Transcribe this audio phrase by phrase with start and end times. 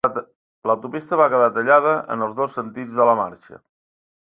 [0.69, 3.63] L'autopista va quedar tallada en els dos sentits de la marxa.